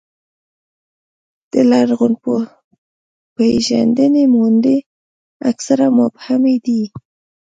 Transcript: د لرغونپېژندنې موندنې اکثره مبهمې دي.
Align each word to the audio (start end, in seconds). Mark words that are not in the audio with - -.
د 1.51 1.53
لرغونپېژندنې 1.69 4.23
موندنې 4.35 4.77
اکثره 5.49 5.87
مبهمې 5.99 6.55
دي. 6.65 6.81